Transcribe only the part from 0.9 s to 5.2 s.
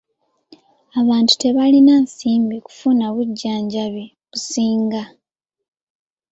Abantu tebalina nsimbi kufuna bujjanjabi businga.